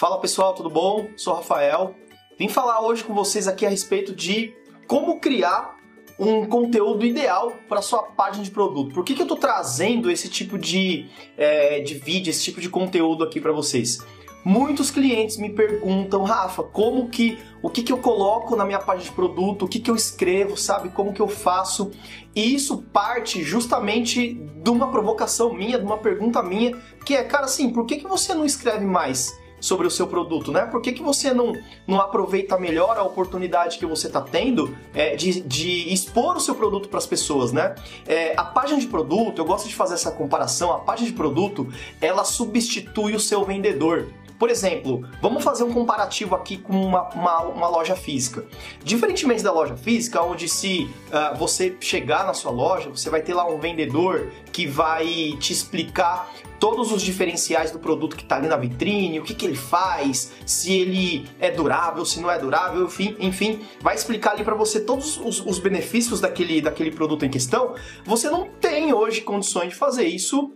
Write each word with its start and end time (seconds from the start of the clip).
Fala 0.00 0.18
pessoal, 0.18 0.54
tudo 0.54 0.70
bom? 0.70 1.10
Sou 1.14 1.34
Rafael. 1.34 1.94
Vim 2.38 2.48
falar 2.48 2.80
hoje 2.80 3.04
com 3.04 3.12
vocês 3.12 3.46
aqui 3.46 3.66
a 3.66 3.68
respeito 3.68 4.14
de 4.14 4.54
como 4.86 5.20
criar 5.20 5.76
um 6.18 6.46
conteúdo 6.46 7.04
ideal 7.04 7.52
para 7.68 7.82
sua 7.82 8.04
página 8.04 8.42
de 8.42 8.50
produto. 8.50 8.94
Por 8.94 9.04
que, 9.04 9.12
que 9.12 9.20
eu 9.20 9.24
estou 9.24 9.36
trazendo 9.36 10.10
esse 10.10 10.30
tipo 10.30 10.56
de, 10.56 11.06
é, 11.36 11.80
de 11.80 11.96
vídeo, 11.96 12.30
esse 12.30 12.42
tipo 12.42 12.62
de 12.62 12.70
conteúdo 12.70 13.22
aqui 13.22 13.42
para 13.42 13.52
vocês? 13.52 13.98
Muitos 14.42 14.90
clientes 14.90 15.36
me 15.36 15.50
perguntam, 15.50 16.22
Rafa, 16.22 16.62
como 16.62 17.10
que, 17.10 17.38
o 17.62 17.68
que, 17.68 17.82
que 17.82 17.92
eu 17.92 17.98
coloco 17.98 18.56
na 18.56 18.64
minha 18.64 18.78
página 18.78 19.04
de 19.04 19.14
produto, 19.14 19.66
o 19.66 19.68
que, 19.68 19.80
que 19.80 19.90
eu 19.90 19.94
escrevo, 19.94 20.56
sabe, 20.56 20.88
como 20.88 21.12
que 21.12 21.20
eu 21.20 21.28
faço? 21.28 21.90
E 22.34 22.54
isso 22.54 22.78
parte 22.90 23.42
justamente 23.42 24.32
de 24.32 24.70
uma 24.70 24.90
provocação 24.90 25.52
minha, 25.52 25.78
de 25.78 25.84
uma 25.84 25.98
pergunta 25.98 26.42
minha, 26.42 26.74
que 27.04 27.14
é, 27.14 27.22
cara, 27.22 27.44
assim, 27.44 27.68
por 27.68 27.84
que, 27.84 27.98
que 27.98 28.08
você 28.08 28.32
não 28.32 28.46
escreve 28.46 28.86
mais? 28.86 29.38
Sobre 29.60 29.86
o 29.86 29.90
seu 29.90 30.06
produto, 30.06 30.50
né? 30.50 30.66
Por 30.66 30.80
que, 30.80 30.92
que 30.92 31.02
você 31.02 31.32
não, 31.32 31.52
não 31.86 32.00
aproveita 32.00 32.58
melhor 32.58 32.96
a 32.96 33.02
oportunidade 33.02 33.78
que 33.78 33.86
você 33.86 34.06
está 34.06 34.20
tendo 34.20 34.76
é, 34.94 35.14
de, 35.14 35.40
de 35.40 35.92
expor 35.92 36.36
o 36.36 36.40
seu 36.40 36.54
produto 36.54 36.88
para 36.88 36.98
as 36.98 37.06
pessoas, 37.06 37.52
né? 37.52 37.74
É, 38.06 38.34
a 38.36 38.44
página 38.44 38.80
de 38.80 38.86
produto, 38.86 39.38
eu 39.38 39.44
gosto 39.44 39.68
de 39.68 39.74
fazer 39.74 39.94
essa 39.94 40.10
comparação, 40.10 40.72
a 40.72 40.78
página 40.78 41.08
de 41.08 41.14
produto, 41.14 41.68
ela 42.00 42.24
substitui 42.24 43.14
o 43.14 43.20
seu 43.20 43.44
vendedor. 43.44 44.08
Por 44.40 44.48
exemplo, 44.48 45.06
vamos 45.20 45.44
fazer 45.44 45.64
um 45.64 45.72
comparativo 45.74 46.34
aqui 46.34 46.56
com 46.56 46.72
uma, 46.72 47.10
uma, 47.10 47.42
uma 47.42 47.68
loja 47.68 47.94
física. 47.94 48.46
Diferentemente 48.82 49.42
da 49.42 49.52
loja 49.52 49.76
física, 49.76 50.22
onde 50.22 50.48
se 50.48 50.90
uh, 51.08 51.36
você 51.36 51.76
chegar 51.78 52.24
na 52.24 52.32
sua 52.32 52.50
loja, 52.50 52.88
você 52.88 53.10
vai 53.10 53.20
ter 53.20 53.34
lá 53.34 53.46
um 53.46 53.60
vendedor 53.60 54.32
que 54.50 54.66
vai 54.66 55.36
te 55.38 55.52
explicar 55.52 56.32
todos 56.58 56.90
os 56.90 57.02
diferenciais 57.02 57.70
do 57.70 57.78
produto 57.78 58.16
que 58.16 58.22
está 58.22 58.36
ali 58.36 58.48
na 58.48 58.56
vitrine, 58.56 59.20
o 59.20 59.24
que, 59.24 59.34
que 59.34 59.44
ele 59.44 59.56
faz, 59.56 60.32
se 60.46 60.72
ele 60.72 61.28
é 61.38 61.50
durável, 61.50 62.02
se 62.06 62.18
não 62.18 62.30
é 62.30 62.38
durável, 62.38 62.86
enfim, 62.86 63.16
enfim 63.18 63.60
vai 63.82 63.94
explicar 63.94 64.32
ali 64.32 64.44
para 64.44 64.54
você 64.54 64.80
todos 64.80 65.18
os, 65.18 65.44
os, 65.44 65.58
benefícios 65.58 66.18
daquele, 66.18 66.62
daquele 66.62 66.90
produto 66.90 67.26
em 67.26 67.30
questão. 67.30 67.74
Você 68.04 68.30
não 68.30 68.46
tem 68.60 68.92
hoje 68.92 69.20
condições 69.20 69.70
de 69.70 69.74
fazer 69.74 70.06
isso 70.06 70.52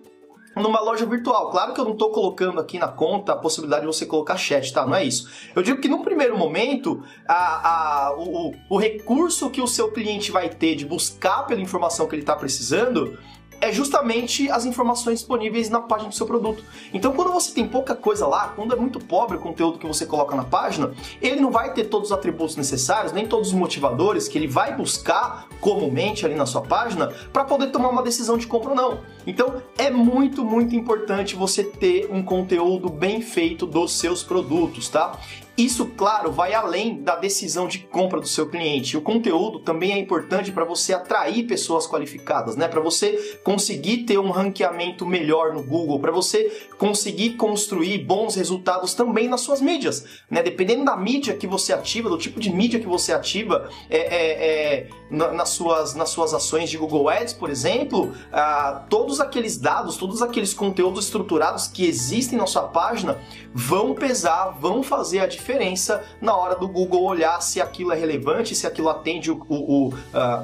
numa 0.57 0.81
loja 0.81 1.05
virtual. 1.07 1.51
Claro 1.51 1.75
que 1.75 1.81
eu 1.81 1.85
não 1.85 1.93
estou 1.93 2.11
colocando 2.11 2.61
aqui 2.61 2.79
na 2.79 2.89
conta 2.89 3.33
a 3.33 3.37
possibilidade 3.37 3.83
de 3.83 3.87
você 3.87 4.07
colocar 4.07 4.37
chat, 4.37 4.73
tá? 4.73 4.87
Não 4.87 4.95
é 4.95 5.05
isso. 5.05 5.29
Eu 5.55 5.63
digo 5.63 5.81
que 5.81 5.89
num 5.89 6.03
primeiro 6.03 6.37
momento, 6.37 7.03
a, 7.27 8.07
a, 8.09 8.17
o, 8.17 8.55
o 8.69 8.79
recurso 8.79 9.51
que 9.51 9.61
o 9.61 9.67
seu 9.67 9.91
cliente 9.91 10.31
vai 10.31 10.49
ter 10.49 10.75
de 10.75 10.85
buscar 10.85 11.45
pela 11.47 11.61
informação 11.61 12.07
que 12.07 12.15
ele 12.15 12.23
está 12.23 12.37
precisando 12.37 13.19
é 13.61 13.73
justamente 13.73 14.51
as 14.51 14.65
informações 14.65 15.21
disponíveis 15.21 15.71
na 15.71 15.81
página 15.81 16.09
do 16.09 16.15
seu 16.15 16.27
produto. 16.27 16.65
Então, 16.93 17.13
quando 17.13 17.33
você 17.33 17.53
tem 17.53 17.67
pouca 17.67 17.95
coisa 17.95 18.27
lá, 18.27 18.49
quando 18.49 18.75
é 18.75 18.77
muito 18.77 18.99
pobre 18.99 19.37
o 19.37 19.41
conteúdo 19.41 19.79
que 19.79 19.87
você 19.87 20.07
coloca 20.07 20.35
na 20.37 20.45
página, 20.45 20.93
ele 21.21 21.41
não 21.41 21.51
vai 21.51 21.73
ter 21.73 21.85
todos 21.85 22.11
os 22.11 22.17
atributos 22.17 22.57
necessários, 22.57 23.13
nem 23.13 23.27
todos 23.27 23.49
os 23.49 23.55
motivadores 23.55 24.29
que 24.29 24.39
ele 24.39 24.47
vai 24.49 24.77
buscar 24.77 25.49
comumente 25.61 26.25
ali 26.25 26.35
na 26.35 26.47
sua 26.47 26.63
página 26.63 27.13
para 27.33 27.45
poder 27.45 27.69
tomar 27.69 27.89
uma 27.89 28.03
decisão 28.03 28.37
de 28.37 28.47
compra 28.47 28.71
ou 28.71 28.77
não. 28.77 29.01
Então, 29.27 29.63
é 29.79 29.91
muito, 29.91 30.45
muito 30.45 30.75
importante 30.75 31.35
você 31.35 31.65
ter 31.65 32.09
um 32.11 32.23
conteúdo 32.23 32.89
bem 32.89 33.21
feito 33.21 33.67
dos 33.67 33.93
seus 33.93 34.23
produtos, 34.23 34.89
tá? 34.89 35.19
Isso, 35.57 35.87
claro, 35.97 36.33
vai 36.33 36.53
além 36.53 37.01
da 37.01 37.15
decisão 37.15 37.69
de 37.69 37.79
compra 37.79 38.21
do 38.21 38.27
seu 38.27 38.49
cliente. 38.49 38.97
O 38.97 39.01
conteúdo 39.01 39.61
também 39.61 39.93
é 39.93 39.99
importante 39.99 40.51
para 40.51 40.65
você 40.65 40.93
atrair 40.93 41.45
pessoas 41.45 41.87
qualificadas, 41.87 42.57
né? 42.57 42.67
Para 42.67 42.81
você 42.81 43.39
conseguir 43.45 43.99
ter 43.99 44.19
um 44.19 44.31
ranqueamento 44.31 45.07
melhor 45.07 45.55
no 45.55 45.63
Google, 45.63 46.01
para 46.01 46.11
você 46.11 46.69
conseguir 46.77 47.35
construir 47.35 47.99
bons 47.99 48.35
resultados 48.35 48.95
também 48.95 49.29
nas 49.29 49.43
suas 49.43 49.61
mídias, 49.61 50.05
né? 50.29 50.43
Dependendo 50.43 50.85
da 50.85 50.97
mídia 50.97 51.37
que 51.37 51.47
você 51.47 51.73
ativa, 51.73 52.09
do 52.09 52.19
tipo 52.19 52.41
de 52.41 52.51
mídia 52.51 52.81
que 52.81 52.89
você 52.89 53.13
ativa, 53.13 53.71
é, 53.89 53.99
é, 53.99 54.47
é 54.47 54.89
nas, 55.11 55.51
suas, 55.51 55.95
nas 55.95 56.11
suas 56.11 56.33
ações 56.33 56.71
de 56.71 56.79
Google 56.79 57.09
Ads, 57.09 57.35
por 57.35 57.51
exemplo, 57.51 58.13
ah, 58.33 58.85
todos 58.89 59.21
aqueles 59.21 59.57
dados, 59.57 59.97
todos 59.97 60.23
aqueles 60.23 60.55
conteúdos 60.55 61.05
estruturados 61.05 61.67
que 61.67 61.87
existem 61.87 62.39
na 62.39 62.47
sua 62.47 62.65
página 62.65 63.19
vão 63.53 63.95
pesar, 63.95 64.57
vão 64.59 64.83
fazer 64.83 65.21
a 65.21 65.27
diferença 65.27 66.05
na 66.21 66.35
hora 66.35 66.57
do 66.57 66.67
Google 66.67 67.05
olhar 67.05 67.41
se 67.41 67.61
aquilo 67.61 67.93
é 67.93 67.97
relevante, 67.97 68.55
se 68.55 68.67
aquilo 68.67 68.89
atende 68.89 69.31
o, 69.31 69.45
o, 69.49 69.55
o, 69.55 69.89
uh, 69.89 69.95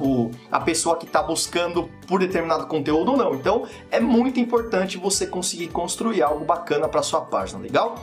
o 0.00 0.30
a 0.50 0.60
pessoa 0.60 0.96
que 0.96 1.06
está 1.06 1.22
buscando 1.22 1.88
por 2.06 2.20
determinado 2.20 2.66
conteúdo 2.66 3.12
ou 3.12 3.16
não. 3.16 3.34
Então 3.34 3.66
é 3.90 4.00
muito 4.00 4.38
importante 4.38 4.98
você 4.98 5.26
conseguir 5.26 5.68
construir 5.68 6.22
algo 6.22 6.44
bacana 6.44 6.88
para 6.88 7.02
sua 7.02 7.22
página, 7.22 7.58
legal? 7.58 7.96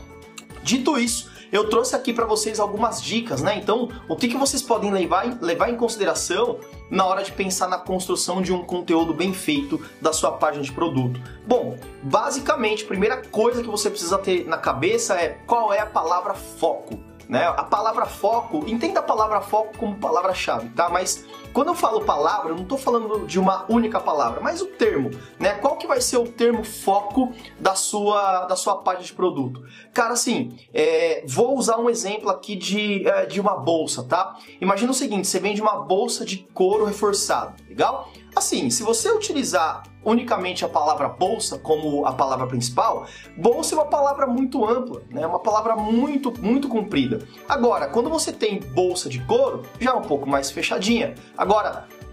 Dito 0.64 0.98
isso, 0.98 1.32
eu 1.52 1.70
trouxe 1.70 1.96
aqui 1.96 2.14
para 2.14 2.26
vocês 2.26 2.60
algumas 2.60 3.02
dicas, 3.02 3.42
né? 3.42 3.58
Então, 3.58 3.90
o 4.08 4.16
que, 4.16 4.28
que 4.28 4.38
vocês 4.38 4.62
podem 4.62 4.92
levar, 4.92 5.38
levar 5.42 5.70
em 5.70 5.76
consideração 5.76 6.60
na 6.90 7.06
hora 7.06 7.24
de 7.24 7.32
pensar 7.32 7.68
na 7.68 7.78
construção 7.78 8.42
de 8.42 8.54
um 8.54 8.64
conteúdo 8.64 9.14
bem 9.14 9.34
feito 9.34 9.84
da 10.02 10.14
sua 10.14 10.32
página 10.32 10.64
de 10.64 10.72
produto? 10.72 11.20
Bom, 11.46 11.78
basicamente, 12.04 12.84
a 12.84 12.88
primeira 12.88 13.18
coisa 13.18 13.62
que 13.62 13.70
você 13.70 13.90
precisa 13.90 14.18
ter 14.18 14.48
na 14.48 14.58
cabeça 14.58 15.16
é 15.16 15.38
qual 15.46 15.74
é 15.74 15.80
a 15.80 15.86
palavra 15.86 16.34
foco. 16.34 17.00
Né? 17.28 17.46
A 17.46 17.64
palavra 17.64 18.06
foco, 18.06 18.64
entenda 18.68 19.02
a 19.02 19.04
palavra 19.04 19.42
foco 19.42 19.78
como 19.78 19.96
palavra-chave, 19.98 20.70
tá? 20.70 20.88
Mas 20.88 21.26
quando 21.58 21.70
eu 21.70 21.74
falo 21.74 22.02
palavra, 22.02 22.52
eu 22.52 22.56
não 22.56 22.62
estou 22.62 22.78
falando 22.78 23.26
de 23.26 23.40
uma 23.40 23.66
única 23.68 24.00
palavra, 24.00 24.40
mas 24.40 24.62
o 24.62 24.68
termo, 24.68 25.10
né? 25.40 25.56
Qual 25.56 25.76
que 25.76 25.88
vai 25.88 26.00
ser 26.00 26.18
o 26.18 26.28
termo 26.28 26.64
foco 26.64 27.34
da 27.60 27.74
sua, 27.74 28.46
da 28.46 28.56
sua 28.56 28.76
página 28.84 29.04
de 29.04 29.14
produto? 29.14 29.64
Cara, 29.92 30.14
assim, 30.14 30.56
é, 30.72 31.24
vou 31.28 31.58
usar 31.58 31.80
um 31.80 31.90
exemplo 31.90 32.30
aqui 32.30 32.56
de, 32.56 33.08
é, 33.10 33.26
de 33.26 33.42
uma 33.42 33.58
bolsa, 33.58 34.04
tá? 34.04 34.38
Imagina 34.62 34.92
o 34.92 34.94
seguinte, 34.94 35.28
você 35.28 35.40
vende 35.40 35.60
uma 35.60 35.78
bolsa 35.78 36.24
de 36.24 36.38
couro 36.54 36.86
reforçado, 36.86 37.56
legal? 37.68 38.08
Assim, 38.36 38.70
se 38.70 38.84
você 38.84 39.10
utilizar 39.10 39.82
unicamente 40.06 40.64
a 40.64 40.70
palavra 40.70 41.10
bolsa 41.10 41.58
como 41.58 42.06
a 42.06 42.14
palavra 42.14 42.46
principal, 42.48 43.08
bolsa 43.36 43.74
é 43.74 43.78
uma 43.78 43.88
palavra 43.88 44.28
muito 44.28 44.64
ampla, 44.64 45.02
né? 45.10 45.26
Uma 45.26 45.40
palavra 45.40 45.76
muito, 45.76 46.32
muito 46.40 46.70
comprida. 46.70 47.28
Agora, 47.50 47.88
quando 47.88 48.10
você 48.10 48.32
tem 48.32 48.60
bolsa 48.60 49.10
de 49.10 49.20
couro, 49.26 49.64
já 49.82 49.92
é 49.92 49.94
um 49.94 50.04
pouco 50.04 50.30
mais 50.30 50.52
fechadinha. 50.52 51.16
Agora, 51.38 51.47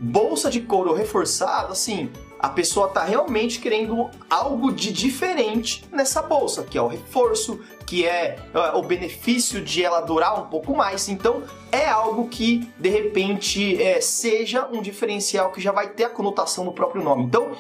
bolsa 0.01 0.51
de 0.51 0.61
couro 0.61 0.93
reforçada, 0.93 1.73
assim, 1.73 2.11
a 2.39 2.49
pessoa 2.49 2.89
está 2.89 3.03
realmente 3.05 3.59
querendo 3.59 4.11
algo 4.29 4.71
de 4.71 4.93
diferente 4.93 5.85
nessa 5.91 6.21
bolsa, 6.21 6.63
que 6.63 6.77
é 6.77 6.83
o 6.83 6.87
reforço, 6.87 7.61
que 7.87 8.07
é 8.07 8.37
uh, 8.55 8.79
o 8.79 8.83
benefício 8.83 9.63
de 9.63 9.83
ela 9.83 10.01
durar 10.01 10.39
um 10.39 10.47
pouco 10.49 10.77
mais. 10.77 11.09
Então, 11.09 11.43
é 11.73 11.87
algo 11.87 12.29
que 12.29 12.69
de 12.79 12.89
repente 12.91 13.83
é, 13.83 14.01
seja 14.01 14.69
um 14.71 14.83
diferencial 14.83 15.53
que 15.53 15.61
já 15.61 15.73
vai 15.73 15.89
ter 15.89 16.05
a 16.05 16.11
conotação 16.11 16.65
no 16.65 16.73
próprio 16.73 17.03
nome. 17.03 17.25
Então, 17.25 17.53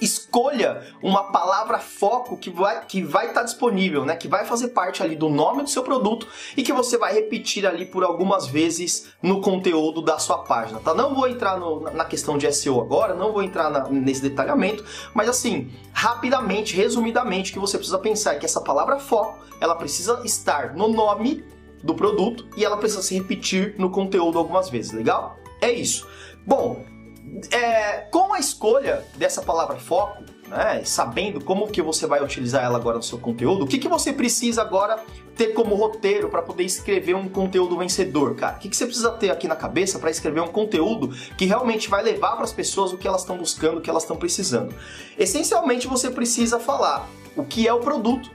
escolha 0.00 0.82
uma 1.02 1.24
palavra 1.32 1.78
foco 1.78 2.36
que 2.36 2.50
vai 2.50 2.84
que 2.86 3.02
vai 3.02 3.28
estar 3.28 3.40
tá 3.40 3.46
disponível, 3.46 4.04
né? 4.04 4.16
Que 4.16 4.28
vai 4.28 4.44
fazer 4.44 4.68
parte 4.68 5.02
ali 5.02 5.16
do 5.16 5.28
nome 5.28 5.62
do 5.62 5.70
seu 5.70 5.82
produto 5.82 6.26
e 6.56 6.62
que 6.62 6.72
você 6.72 6.96
vai 6.96 7.12
repetir 7.12 7.66
ali 7.66 7.86
por 7.86 8.04
algumas 8.04 8.46
vezes 8.46 9.08
no 9.22 9.40
conteúdo 9.40 10.00
da 10.02 10.18
sua 10.18 10.38
página, 10.38 10.80
tá? 10.80 10.94
Não 10.94 11.14
vou 11.14 11.28
entrar 11.28 11.58
no, 11.58 11.80
na 11.80 12.04
questão 12.04 12.38
de 12.38 12.50
SEO 12.52 12.80
agora, 12.80 13.14
não 13.14 13.32
vou 13.32 13.42
entrar 13.42 13.70
na, 13.70 13.88
nesse 13.88 14.22
detalhamento, 14.22 14.84
mas 15.14 15.28
assim, 15.28 15.70
rapidamente, 15.92 16.74
resumidamente, 16.74 17.50
o 17.50 17.54
que 17.54 17.60
você 17.60 17.76
precisa 17.76 17.98
pensar 17.98 18.34
é 18.34 18.38
que 18.38 18.46
essa 18.46 18.60
palavra 18.60 18.98
foco, 18.98 19.38
ela 19.60 19.74
precisa 19.74 20.20
estar 20.24 20.74
no 20.74 20.88
nome 20.88 21.44
do 21.82 21.94
produto 21.94 22.46
e 22.56 22.64
ela 22.64 22.76
precisa 22.76 23.02
se 23.02 23.14
repetir 23.14 23.74
no 23.78 23.90
conteúdo 23.90 24.38
algumas 24.38 24.68
vezes, 24.68 24.92
legal? 24.92 25.38
É 25.60 25.70
isso. 25.70 26.06
Bom, 26.46 26.84
é, 27.50 27.98
com 28.10 28.32
a 28.34 28.38
escolha 28.38 29.04
dessa 29.16 29.42
palavra 29.42 29.76
foco, 29.76 30.22
né, 30.48 30.82
sabendo 30.84 31.44
como 31.44 31.68
que 31.68 31.82
você 31.82 32.06
vai 32.06 32.22
utilizar 32.22 32.64
ela 32.64 32.78
agora 32.78 32.96
no 32.96 33.02
seu 33.02 33.18
conteúdo, 33.18 33.64
o 33.64 33.66
que, 33.66 33.78
que 33.78 33.88
você 33.88 34.12
precisa 34.12 34.62
agora 34.62 34.98
ter 35.36 35.48
como 35.48 35.74
roteiro 35.74 36.28
para 36.28 36.42
poder 36.42 36.64
escrever 36.64 37.14
um 37.14 37.28
conteúdo 37.28 37.76
vencedor, 37.76 38.34
cara? 38.34 38.56
O 38.56 38.58
que, 38.58 38.68
que 38.68 38.76
você 38.76 38.86
precisa 38.86 39.10
ter 39.12 39.30
aqui 39.30 39.46
na 39.46 39.54
cabeça 39.54 39.98
para 39.98 40.10
escrever 40.10 40.40
um 40.40 40.48
conteúdo 40.48 41.10
que 41.36 41.44
realmente 41.44 41.88
vai 41.88 42.02
levar 42.02 42.32
para 42.32 42.44
as 42.44 42.52
pessoas 42.52 42.92
o 42.92 42.98
que 42.98 43.06
elas 43.06 43.20
estão 43.20 43.36
buscando, 43.36 43.78
o 43.78 43.80
que 43.80 43.90
elas 43.90 44.02
estão 44.02 44.16
precisando? 44.16 44.74
Essencialmente, 45.18 45.86
você 45.86 46.10
precisa 46.10 46.58
falar 46.58 47.08
o 47.36 47.44
que 47.44 47.68
é 47.68 47.72
o 47.72 47.78
produto, 47.78 48.30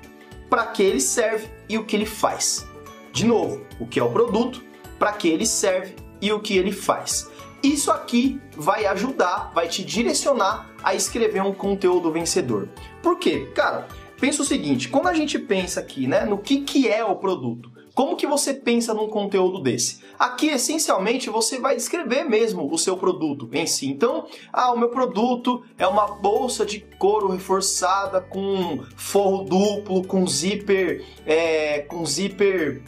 para 0.50 0.68
que 0.68 0.84
ele 0.84 1.02
serve 1.02 1.48
e 1.68 1.78
o 1.78 1.84
que 1.84 1.96
ele 1.96 2.06
faz. 2.06 2.68
De 3.12 3.26
novo, 3.26 3.66
o 3.80 3.88
que 3.88 4.00
é 4.00 4.04
o 4.04 4.10
produto, 4.10 4.64
para 4.98 5.12
que 5.12 5.28
ele 5.28 5.46
serve 5.46 5.96
e 6.22 6.32
o 6.32 6.40
que 6.40 6.58
ele 6.58 6.72
faz. 6.72 7.30
Isso 7.64 7.90
aqui 7.90 8.42
vai 8.58 8.86
ajudar, 8.88 9.54
vai 9.56 9.70
te 9.70 9.86
direcionar 9.86 10.70
a 10.84 10.94
escrever 10.94 11.42
um 11.42 11.54
conteúdo 11.54 12.12
vencedor. 12.12 12.68
Por 13.02 13.18
quê? 13.18 13.50
Cara, 13.56 13.88
pensa 14.20 14.42
o 14.42 14.46
seguinte, 14.46 14.90
quando 14.90 15.08
a 15.08 15.14
gente 15.14 15.40
pensa 15.40 15.80
aqui, 15.80 16.06
né, 16.06 16.26
no 16.26 16.38
que, 16.38 16.60
que 16.60 16.90
é 16.90 17.06
o 17.06 17.16
produto, 17.16 17.72
como 17.96 18.18
que 18.18 18.28
você 18.28 18.54
pensa 18.54 18.94
num 18.94 19.08
conteúdo 19.08 19.62
desse? 19.62 20.02
Aqui, 20.18 20.48
essencialmente, 20.48 21.30
você 21.30 21.60
vai 21.60 21.76
descrever 21.76 22.24
mesmo 22.24 22.68
o 22.72 22.78
seu 22.78 22.98
produto 22.98 23.48
em 23.54 23.68
si. 23.68 23.88
Então, 23.88 24.26
ah, 24.52 24.74
o 24.74 24.78
meu 24.78 24.90
produto 24.90 25.64
é 25.78 25.86
uma 25.86 26.08
bolsa 26.08 26.66
de 26.66 26.80
couro 26.98 27.30
reforçada 27.30 28.20
com 28.20 28.84
forro 28.96 29.44
duplo, 29.44 30.06
com 30.08 30.28
zíper, 30.28 31.06
é, 31.26 31.80
com 31.82 32.04
zíper 32.04 32.82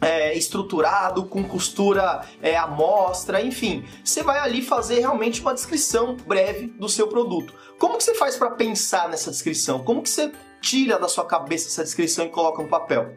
é, 0.00 0.36
estruturado, 0.36 1.24
com 1.26 1.42
costura 1.44 2.26
é, 2.42 2.56
à 2.56 2.66
mostra, 2.66 3.40
enfim. 3.40 3.84
Você 4.04 4.22
vai 4.22 4.38
ali 4.38 4.62
fazer 4.62 5.00
realmente 5.00 5.40
uma 5.40 5.54
descrição 5.54 6.16
breve 6.16 6.66
do 6.66 6.88
seu 6.88 7.08
produto. 7.08 7.54
Como 7.78 7.96
que 7.96 8.04
você 8.04 8.14
faz 8.14 8.36
para 8.36 8.50
pensar 8.50 9.08
nessa 9.08 9.30
descrição? 9.30 9.82
Como 9.82 10.02
que 10.02 10.10
você 10.10 10.32
tira 10.60 10.98
da 10.98 11.08
sua 11.08 11.24
cabeça 11.24 11.68
essa 11.68 11.84
descrição 11.84 12.26
e 12.26 12.28
coloca 12.28 12.62
no 12.62 12.68
papel? 12.68 13.14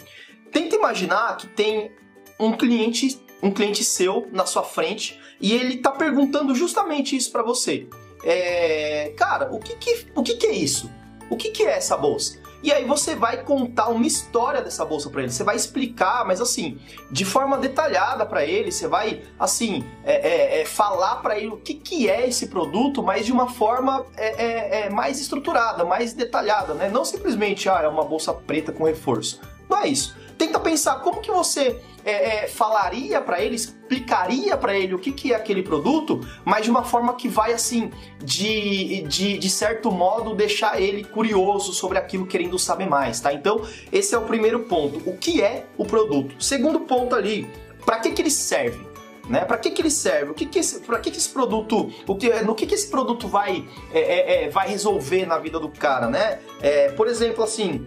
Tenta 0.51 0.75
imaginar 0.75 1.37
que 1.37 1.47
tem 1.47 1.91
um 2.39 2.53
cliente, 2.53 3.19
um 3.41 3.51
cliente 3.51 3.83
seu 3.83 4.27
na 4.31 4.45
sua 4.45 4.63
frente 4.63 5.19
e 5.39 5.53
ele 5.53 5.75
está 5.75 5.91
perguntando 5.91 6.55
justamente 6.55 7.15
isso 7.15 7.31
para 7.31 7.43
você. 7.43 7.87
É, 8.23 9.13
cara, 9.15 9.49
o 9.53 9.59
que 9.59 9.75
que, 9.75 10.07
o 10.15 10.23
que 10.23 10.35
que 10.35 10.47
é 10.47 10.53
isso? 10.53 10.89
O 11.29 11.37
que 11.37 11.51
que 11.51 11.63
é 11.63 11.77
essa 11.77 11.95
bolsa? 11.95 12.41
E 12.61 12.71
aí 12.71 12.85
você 12.85 13.15
vai 13.15 13.44
contar 13.44 13.88
uma 13.88 14.06
história 14.06 14.61
dessa 14.61 14.83
bolsa 14.83 15.09
para 15.09 15.21
ele. 15.21 15.31
Você 15.31 15.44
vai 15.44 15.56
explicar, 15.56 16.25
mas 16.25 16.41
assim, 16.41 16.77
de 17.09 17.23
forma 17.23 17.57
detalhada 17.57 18.25
para 18.25 18.45
ele. 18.45 18.71
Você 18.71 18.88
vai, 18.88 19.21
assim, 19.39 19.85
é, 20.03 20.13
é, 20.13 20.61
é, 20.61 20.65
falar 20.65 21.17
para 21.17 21.38
ele 21.38 21.47
o 21.47 21.57
que, 21.57 21.73
que 21.73 22.09
é 22.09 22.27
esse 22.27 22.47
produto, 22.47 23.01
mas 23.01 23.25
de 23.25 23.31
uma 23.31 23.50
forma 23.50 24.06
é, 24.17 24.27
é, 24.27 24.81
é, 24.81 24.89
mais 24.89 25.19
estruturada, 25.19 25.85
mais 25.85 26.13
detalhada, 26.13 26.73
né? 26.73 26.89
Não 26.89 27.06
simplesmente, 27.06 27.69
ah, 27.69 27.81
é 27.83 27.88
uma 27.88 28.03
bolsa 28.03 28.33
preta 28.33 28.71
com 28.71 28.83
reforço. 28.83 29.39
Não 29.69 29.77
é 29.77 29.88
isso 29.88 30.19
tenta 30.39 30.57
pensar 30.57 31.01
como 31.01 31.19
que 31.19 31.29
você 31.29 31.81
é, 32.05 32.43
é, 32.43 32.47
falaria 32.47 33.21
para 33.21 33.41
ele, 33.41 33.55
explicaria 33.55 34.55
para 34.57 34.77
ele 34.77 34.93
o 34.95 34.99
que, 34.99 35.11
que 35.11 35.33
é 35.33 35.35
aquele 35.35 35.63
produto, 35.63 36.21
mas 36.45 36.63
de 36.63 36.71
uma 36.71 36.83
forma 36.83 37.13
que 37.15 37.27
vai 37.27 37.53
assim, 37.53 37.91
de, 38.23 39.01
de, 39.03 39.37
de 39.37 39.49
certo 39.49 39.91
modo, 39.91 40.35
deixar 40.35 40.81
ele 40.81 41.03
curioso 41.03 41.73
sobre 41.73 41.97
aquilo, 41.97 42.25
querendo 42.25 42.57
saber 42.57 42.87
mais, 42.87 43.19
tá? 43.19 43.33
Então, 43.33 43.61
esse 43.91 44.13
é 44.15 44.17
o 44.17 44.23
primeiro 44.23 44.61
ponto. 44.61 45.01
O 45.09 45.17
que 45.17 45.41
é 45.41 45.65
o 45.77 45.85
produto? 45.85 46.41
Segundo 46.43 46.81
ponto 46.81 47.15
ali, 47.15 47.49
para 47.85 47.99
que, 47.99 48.11
que 48.11 48.21
ele 48.21 48.31
serve? 48.31 48.87
Né? 49.27 49.45
Para 49.45 49.57
que, 49.57 49.69
que 49.69 49.81
ele 49.81 49.91
serve? 49.91 50.31
O 50.31 50.33
que, 50.33 50.45
que 50.45 50.57
esse, 50.57 50.79
para 50.79 50.99
que, 50.99 51.11
que 51.11 51.17
esse 51.17 51.29
produto, 51.29 51.91
o 52.07 52.15
que, 52.15 52.29
no 52.41 52.55
que, 52.55 52.65
que 52.65 52.73
esse 52.73 52.89
produto 52.89 53.27
vai, 53.27 53.63
é, 53.93 53.99
é, 53.99 54.43
é 54.45 54.49
vai 54.49 54.67
resolver 54.67 55.27
na 55.27 55.37
vida 55.37 55.59
do 55.59 55.69
cara, 55.69 56.07
né? 56.07 56.39
É, 56.59 56.89
por 56.89 57.07
exemplo, 57.07 57.43
assim, 57.43 57.85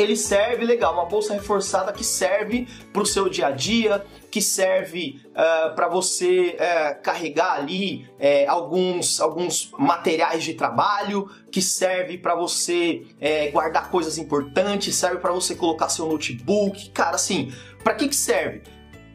ele 0.00 0.16
serve 0.16 0.64
legal, 0.64 0.94
uma 0.94 1.06
bolsa 1.06 1.34
reforçada 1.34 1.92
que 1.92 2.04
serve 2.04 2.68
para 2.92 3.02
o 3.02 3.06
seu 3.06 3.28
dia 3.28 3.48
a 3.48 3.50
dia, 3.50 4.04
que 4.30 4.42
serve 4.42 5.20
uh, 5.28 5.30
ah, 5.34 5.72
para 5.74 5.88
você 5.88 6.56
uh, 6.56 7.02
carregar 7.02 7.54
ali 7.54 8.06
uh, 8.18 8.50
alguns, 8.50 9.20
alguns 9.20 9.70
materiais 9.78 10.44
de 10.44 10.54
trabalho, 10.54 11.30
que 11.50 11.62
serve 11.62 12.18
para 12.18 12.34
você 12.34 13.06
eh, 13.20 13.50
guardar 13.50 13.90
coisas 13.90 14.18
importantes, 14.18 14.94
serve 14.94 15.18
para 15.18 15.32
você 15.32 15.54
colocar 15.54 15.88
seu 15.88 16.06
notebook, 16.06 16.90
cara, 16.90 17.16
assim, 17.16 17.52
para 17.82 17.94
que 17.94 18.08
que 18.08 18.16
serve? 18.16 18.62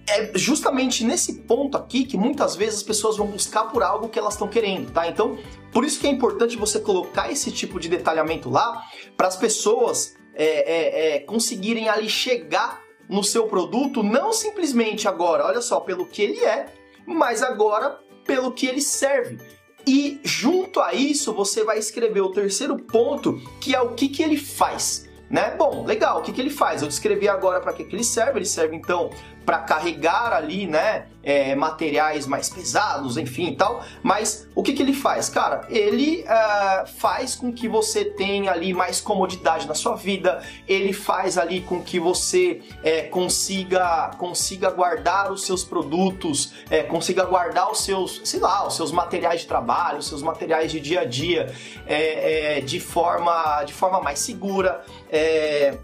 é 0.08 0.38
justamente 0.38 1.04
nesse 1.04 1.42
ponto 1.44 1.78
aqui 1.78 2.04
que 2.04 2.18
muitas 2.18 2.56
vezes 2.56 2.80
as 2.80 2.84
pessoas 2.84 3.18
vão 3.18 3.28
buscar 3.28 3.66
por 3.66 3.82
algo 3.82 4.10
que 4.10 4.20
elas 4.20 4.34
estão 4.34 4.48
querendo, 4.48 4.92
tá? 4.92 5.08
Então, 5.08 5.38
por 5.72 5.86
isso 5.86 6.00
que 6.00 6.08
é 6.08 6.10
importante 6.10 6.58
você 6.58 6.80
colocar 6.80 7.32
esse 7.32 7.52
tipo 7.52 7.80
de 7.80 7.88
detalhamento 7.88 8.50
lá 8.50 8.84
para 9.16 9.28
as 9.28 9.38
pessoas 9.38 10.16
é, 10.34 10.46
é, 10.46 11.16
é, 11.16 11.20
conseguirem 11.20 11.90
ali 11.90 12.10
chegar 12.10 12.82
no 13.10 13.24
seu 13.24 13.48
produto, 13.48 14.02
não 14.02 14.32
simplesmente 14.32 15.08
agora, 15.08 15.46
olha 15.46 15.62
só, 15.62 15.80
pelo 15.80 16.06
que 16.06 16.22
ele 16.22 16.44
é, 16.44 16.68
mas 17.06 17.44
agora 17.44 18.00
pelo 18.26 18.52
que 18.52 18.66
ele 18.66 18.82
serve. 18.82 19.38
E 19.86 20.20
junto 20.24 20.80
a 20.80 20.94
isso, 20.94 21.34
você 21.34 21.64
vai 21.64 21.78
escrever 21.78 22.22
o 22.22 22.32
terceiro 22.32 22.78
ponto, 22.78 23.42
que 23.60 23.76
é 23.76 23.82
o 23.82 23.94
que, 23.94 24.08
que 24.08 24.24
ele 24.24 24.38
faz. 24.38 25.10
Né? 25.30 25.56
Bom, 25.58 25.84
legal, 25.84 26.20
o 26.20 26.22
que, 26.22 26.32
que 26.32 26.40
ele 26.40 26.50
faz? 26.50 26.82
Eu 26.82 26.88
descrevi 26.88 27.28
agora 27.28 27.60
para 27.60 27.74
que, 27.74 27.84
que 27.84 27.96
ele 27.96 28.04
serve. 28.04 28.40
Ele 28.40 28.46
serve 28.46 28.76
então 28.76 29.10
para 29.46 29.60
carregar 29.60 30.34
ali, 30.34 30.68
né, 30.68 31.06
é, 31.24 31.56
materiais 31.56 32.28
mais 32.28 32.50
pesados, 32.50 33.18
enfim 33.18 33.56
tal. 33.56 33.84
Mas 34.02 34.48
o 34.54 34.62
que, 34.62 34.74
que 34.74 34.82
ele 34.82 34.94
faz? 34.94 35.30
Cara, 35.30 35.66
ele 35.70 36.24
uh, 36.24 36.88
faz 36.98 37.36
com 37.36 37.52
que 37.52 37.68
você 37.68 38.04
tenha 38.04 38.52
ali 38.52 38.74
mais 38.74 39.00
comodidade 39.00 39.68
na 39.68 39.74
sua 39.74 39.96
vida, 39.96 40.44
ele 40.68 40.92
faz 40.92 41.38
ali 41.38 41.62
com 41.62 41.82
que 41.82 42.00
você 42.00 42.62
é, 42.84 43.04
consiga, 43.04 44.12
consiga 44.18 44.70
guardar 44.70 45.32
os 45.32 45.46
seus 45.46 45.64
produtos, 45.64 46.54
é, 46.70 46.84
consiga 46.84 47.24
guardar 47.24 47.72
os 47.72 47.84
seus, 47.84 48.22
sei 48.26 48.40
lá, 48.40 48.68
os 48.68 48.76
seus 48.76 48.92
materiais 48.92 49.42
de 49.42 49.48
trabalho, 49.48 50.00
os 50.00 50.08
seus 50.08 50.22
materiais 50.22 50.72
de 50.72 50.80
dia 50.80 51.02
a 51.02 51.06
dia 51.06 51.54
é, 51.88 52.58
é, 52.58 52.62
de, 52.62 52.80
forma, 52.80 53.64
de 53.64 53.74
forma 53.74 54.02
mais 54.02 54.20
segura. 54.20 54.84
É, 55.10 55.78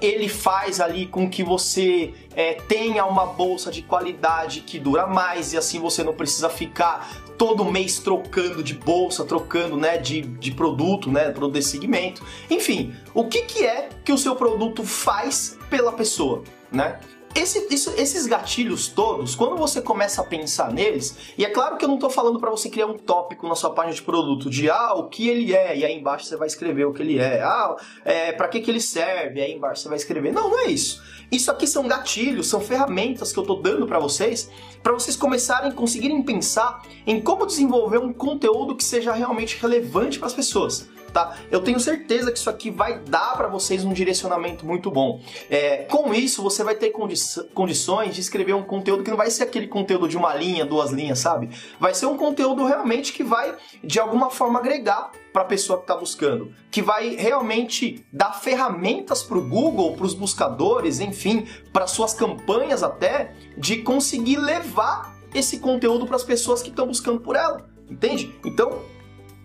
ele 0.00 0.28
faz 0.28 0.80
ali 0.80 1.06
com 1.06 1.28
que 1.28 1.42
você 1.42 2.14
é, 2.34 2.54
tenha 2.54 3.04
uma 3.04 3.26
bolsa 3.26 3.70
de 3.70 3.82
qualidade 3.82 4.60
que 4.60 4.78
dura 4.78 5.06
mais 5.06 5.52
e 5.52 5.58
assim 5.58 5.78
você 5.78 6.02
não 6.02 6.14
precisa 6.14 6.48
ficar 6.48 7.10
todo 7.36 7.64
mês 7.64 7.98
trocando 7.98 8.62
de 8.62 8.74
bolsa, 8.74 9.24
trocando 9.24 9.76
né, 9.76 9.96
de, 9.96 10.20
de 10.20 10.50
produto, 10.50 11.10
né, 11.10 11.30
produto 11.30 11.62
segmento. 11.62 12.22
Enfim, 12.50 12.94
o 13.14 13.24
que, 13.24 13.42
que 13.42 13.64
é 13.64 13.88
que 14.04 14.12
o 14.12 14.18
seu 14.18 14.36
produto 14.36 14.84
faz 14.84 15.58
pela 15.70 15.92
pessoa, 15.92 16.42
né? 16.70 17.00
Esse, 17.32 17.72
isso, 17.72 17.92
esses 17.96 18.26
gatilhos 18.26 18.88
todos, 18.88 19.36
quando 19.36 19.56
você 19.56 19.80
começa 19.80 20.20
a 20.20 20.24
pensar 20.24 20.72
neles, 20.72 21.16
e 21.38 21.44
é 21.44 21.50
claro 21.50 21.76
que 21.76 21.84
eu 21.84 21.88
não 21.88 21.94
estou 21.94 22.10
falando 22.10 22.40
para 22.40 22.50
você 22.50 22.68
criar 22.68 22.86
um 22.86 22.98
tópico 22.98 23.46
na 23.46 23.54
sua 23.54 23.70
página 23.70 23.94
de 23.94 24.02
produto 24.02 24.50
de 24.50 24.68
ah, 24.68 24.94
o 24.94 25.08
que 25.08 25.28
ele 25.28 25.54
é, 25.54 25.76
e 25.76 25.84
aí 25.84 25.96
embaixo 25.96 26.26
você 26.26 26.36
vai 26.36 26.48
escrever 26.48 26.86
o 26.86 26.92
que 26.92 27.02
ele 27.02 27.18
é, 27.18 27.40
ah, 27.40 27.76
é, 28.04 28.32
para 28.32 28.48
que, 28.48 28.60
que 28.60 28.68
ele 28.68 28.80
serve, 28.80 29.38
e 29.38 29.42
aí 29.42 29.52
embaixo 29.52 29.82
você 29.82 29.88
vai 29.88 29.96
escrever. 29.96 30.32
Não, 30.32 30.50
não 30.50 30.58
é 30.58 30.66
isso. 30.66 31.00
Isso 31.30 31.52
aqui 31.52 31.68
são 31.68 31.86
gatilhos, 31.86 32.48
são 32.48 32.60
ferramentas 32.60 33.32
que 33.32 33.38
eu 33.38 33.42
estou 33.42 33.62
dando 33.62 33.86
para 33.86 34.00
vocês, 34.00 34.50
para 34.82 34.92
vocês 34.92 35.16
começarem, 35.16 35.70
conseguirem 35.70 36.20
pensar 36.24 36.82
em 37.06 37.20
como 37.20 37.46
desenvolver 37.46 37.98
um 37.98 38.12
conteúdo 38.12 38.74
que 38.74 38.82
seja 38.82 39.12
realmente 39.12 39.56
relevante 39.60 40.18
para 40.18 40.26
as 40.26 40.34
pessoas 40.34 40.88
tá? 41.10 41.36
Eu 41.50 41.60
tenho 41.60 41.78
certeza 41.78 42.30
que 42.32 42.38
isso 42.38 42.50
aqui 42.50 42.70
vai 42.70 42.98
dar 43.00 43.36
para 43.36 43.48
vocês 43.48 43.84
um 43.84 43.92
direcionamento 43.92 44.64
muito 44.66 44.90
bom. 44.90 45.20
É, 45.48 45.84
com 45.84 46.14
isso, 46.14 46.42
você 46.42 46.64
vai 46.64 46.74
ter 46.74 46.90
condi 46.90 47.14
condições 47.54 48.14
de 48.14 48.20
escrever 48.20 48.54
um 48.54 48.62
conteúdo 48.62 49.02
que 49.02 49.10
não 49.10 49.16
vai 49.16 49.30
ser 49.30 49.44
aquele 49.44 49.66
conteúdo 49.68 50.08
de 50.08 50.16
uma 50.16 50.34
linha, 50.34 50.64
duas 50.64 50.90
linhas, 50.90 51.18
sabe? 51.18 51.50
Vai 51.78 51.94
ser 51.94 52.06
um 52.06 52.16
conteúdo 52.16 52.64
realmente 52.64 53.12
que 53.12 53.22
vai, 53.22 53.54
de 53.82 53.98
alguma 53.98 54.30
forma, 54.30 54.58
agregar 54.58 55.10
para 55.32 55.42
a 55.42 55.44
pessoa 55.44 55.78
que 55.78 55.84
está 55.84 55.96
buscando, 55.96 56.52
que 56.70 56.82
vai 56.82 57.14
realmente 57.14 58.04
dar 58.12 58.32
ferramentas 58.32 59.22
para 59.22 59.38
o 59.38 59.48
Google, 59.48 59.94
para 59.96 60.06
os 60.06 60.14
buscadores, 60.14 61.00
enfim, 61.00 61.46
para 61.72 61.86
suas 61.86 62.14
campanhas 62.14 62.82
até, 62.82 63.32
de 63.56 63.78
conseguir 63.82 64.36
levar 64.36 65.16
esse 65.34 65.58
conteúdo 65.58 66.06
para 66.06 66.16
as 66.16 66.24
pessoas 66.24 66.62
que 66.62 66.70
estão 66.70 66.86
buscando 66.86 67.20
por 67.20 67.36
ela, 67.36 67.68
entende? 67.88 68.34
Então, 68.44 68.82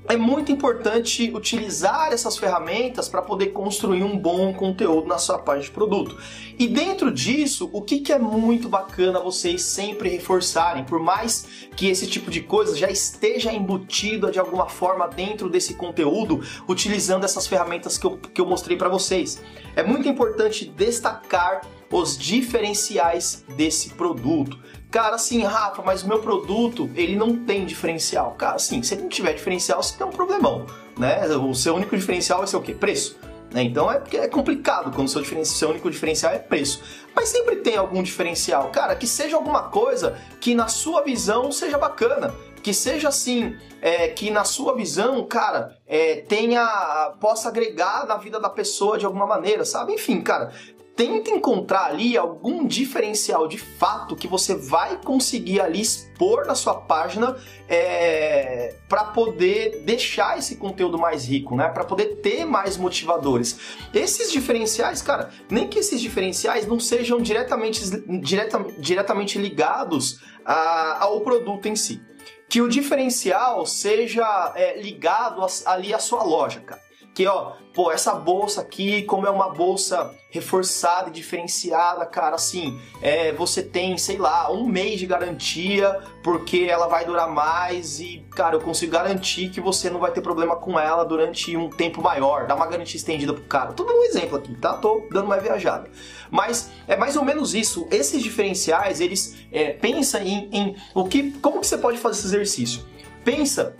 é 0.07 0.15
muito 0.15 0.51
importante 0.51 1.31
utilizar 1.33 2.11
essas 2.11 2.37
ferramentas 2.37 3.09
para 3.09 3.21
poder 3.21 3.47
construir 3.47 4.03
um 4.03 4.17
bom 4.17 4.53
conteúdo 4.53 5.07
na 5.07 5.17
sua 5.17 5.39
página 5.39 5.65
de 5.65 5.71
produto. 5.71 6.17
E 6.59 6.67
dentro 6.67 7.11
disso, 7.11 7.69
o 7.73 7.81
que, 7.81 7.99
que 7.99 8.13
é 8.13 8.19
muito 8.19 8.69
bacana 8.69 9.19
vocês 9.19 9.63
sempre 9.63 10.09
reforçarem, 10.09 10.83
por 10.83 10.99
mais 10.99 11.67
que 11.75 11.87
esse 11.87 12.07
tipo 12.07 12.29
de 12.29 12.41
coisa 12.41 12.75
já 12.75 12.89
esteja 12.89 13.51
embutido 13.51 14.31
de 14.31 14.39
alguma 14.39 14.69
forma 14.69 15.07
dentro 15.07 15.49
desse 15.49 15.73
conteúdo, 15.73 16.41
utilizando 16.67 17.25
essas 17.25 17.47
ferramentas 17.47 17.97
que 17.97 18.05
eu, 18.05 18.17
que 18.17 18.39
eu 18.39 18.45
mostrei 18.45 18.77
para 18.77 18.89
vocês. 18.89 19.41
É 19.75 19.83
muito 19.83 20.07
importante 20.07 20.65
destacar 20.65 21.61
os 21.91 22.17
diferenciais 22.17 23.43
desse 23.55 23.89
produto. 23.89 24.59
Cara, 24.95 25.17
assim, 25.17 25.43
Rafa, 25.43 25.81
mas 25.81 26.03
o 26.03 26.07
meu 26.07 26.19
produto, 26.19 26.89
ele 26.95 27.17
não 27.17 27.35
tem 27.35 27.65
diferencial. 27.65 28.31
Cara, 28.37 28.55
assim, 28.55 28.81
se 28.81 28.93
ele 28.93 29.01
não 29.01 29.09
tiver 29.09 29.33
diferencial, 29.33 29.83
você 29.83 29.97
tem 29.97 30.07
um 30.07 30.09
problemão, 30.09 30.65
né? 30.97 31.27
O 31.35 31.53
seu 31.53 31.75
único 31.75 31.97
diferencial 31.97 32.37
vai 32.37 32.47
ser 32.47 32.55
o 32.55 32.61
quê? 32.61 32.73
Preço. 32.73 33.19
Né? 33.51 33.63
Então 33.63 33.91
é, 33.91 34.01
é 34.13 34.27
complicado 34.29 34.95
quando 34.95 35.07
o 35.07 35.11
seu, 35.11 35.43
seu 35.43 35.71
único 35.71 35.91
diferencial 35.91 36.31
é 36.31 36.39
preço. 36.39 36.81
Mas 37.13 37.27
sempre 37.27 37.57
tem 37.57 37.75
algum 37.75 38.01
diferencial, 38.01 38.69
cara, 38.69 38.95
que 38.95 39.05
seja 39.05 39.35
alguma 39.35 39.63
coisa 39.63 40.17
que 40.39 40.55
na 40.55 40.69
sua 40.69 41.01
visão 41.01 41.51
seja 41.51 41.77
bacana 41.77 42.33
que 42.65 42.73
seja 42.73 43.09
assim, 43.09 43.55
é, 43.79 44.07
que 44.07 44.31
na 44.31 44.43
sua 44.43 44.75
visão, 44.75 45.23
cara, 45.27 45.77
é, 45.85 46.21
tenha, 46.21 47.13
possa 47.21 47.47
agregar 47.47 48.07
na 48.07 48.17
vida 48.17 48.39
da 48.39 48.49
pessoa 48.49 48.97
de 48.97 49.05
alguma 49.05 49.27
maneira, 49.27 49.63
sabe? 49.63 49.93
Enfim, 49.93 50.19
cara, 50.19 50.51
tenta 50.95 51.29
encontrar 51.29 51.87
ali 51.87 52.17
algum 52.17 52.65
diferencial 52.65 53.47
de 53.47 53.57
fato 53.57 54.15
que 54.15 54.27
você 54.27 54.55
vai 54.55 54.97
conseguir 54.97 55.59
ali 55.59 55.81
expor 55.81 56.45
na 56.45 56.55
sua 56.55 56.75
página 56.75 57.35
é, 57.67 58.75
para 58.87 59.03
poder 59.05 59.81
deixar 59.83 60.37
esse 60.37 60.55
conteúdo 60.55 60.97
mais 60.97 61.27
rico, 61.27 61.55
né? 61.55 61.67
Para 61.67 61.83
poder 61.83 62.21
ter 62.21 62.45
mais 62.45 62.77
motivadores. 62.77 63.59
Esses 63.93 64.31
diferenciais, 64.31 65.01
cara, 65.01 65.31
nem 65.49 65.67
que 65.67 65.79
esses 65.79 65.99
diferenciais 65.99 66.65
não 66.65 66.79
sejam 66.79 67.19
diretamente, 67.19 67.81
direta, 68.21 68.65
diretamente 68.79 69.37
ligados 69.37 70.21
a, 70.45 71.03
ao 71.03 71.19
produto 71.21 71.67
em 71.67 71.75
si. 71.75 72.01
Que 72.47 72.61
o 72.61 72.69
diferencial 72.69 73.65
seja 73.65 74.53
é, 74.55 74.81
ligado 74.81 75.43
a, 75.43 75.47
ali 75.65 75.93
à 75.93 75.99
sua 75.99 76.23
loja, 76.23 76.61
cara 76.61 76.84
que 77.15 77.25
ó, 77.25 77.53
pô, 77.73 77.93
essa 77.93 78.13
bolsa 78.13 78.59
aqui, 78.59 79.03
como 79.03 79.25
é 79.25 79.29
uma 79.29 79.49
bolsa 79.49 80.13
reforçada 80.29 81.07
e 81.07 81.13
diferenciada, 81.13 82.05
cara, 82.05 82.35
assim, 82.35 82.77
é, 83.01 83.31
você 83.31 83.63
tem, 83.63 83.97
sei 83.97 84.17
lá, 84.17 84.51
um 84.51 84.67
mês 84.67 84.99
de 84.99 85.05
garantia, 85.05 85.97
porque 86.21 86.67
ela 86.69 86.87
vai 86.87 87.05
durar 87.05 87.29
mais 87.29 88.01
e, 88.01 88.21
cara, 88.31 88.57
eu 88.57 88.59
consigo 88.59 88.91
garantir 88.91 89.49
que 89.49 89.61
você 89.61 89.89
não 89.89 90.01
vai 90.01 90.11
ter 90.11 90.19
problema 90.19 90.57
com 90.57 90.77
ela 90.77 91.05
durante 91.05 91.55
um 91.55 91.69
tempo 91.69 92.01
maior, 92.01 92.47
dá 92.47 92.55
uma 92.55 92.67
garantia 92.67 92.97
estendida 92.97 93.33
pro 93.33 93.43
cara. 93.43 93.71
Tudo 93.71 93.93
um 93.93 94.03
exemplo 94.03 94.37
aqui, 94.37 94.53
tá? 94.55 94.73
Tô 94.73 95.07
dando 95.09 95.25
uma 95.25 95.37
viajada. 95.37 95.89
Mas 96.29 96.69
é 96.85 96.97
mais 96.97 97.15
ou 97.15 97.23
menos 97.23 97.53
isso. 97.53 97.87
Esses 97.89 98.21
diferenciais, 98.21 98.99
eles 98.99 99.37
é, 99.53 99.71
pensam 99.71 100.21
em, 100.21 100.49
em 100.51 100.75
o 100.93 101.05
que, 101.05 101.31
como 101.39 101.61
que 101.61 101.67
você 101.67 101.77
pode 101.77 101.97
fazer 101.97 102.19
esse 102.19 102.27
exercício. 102.27 102.85
Pensa 103.23 103.77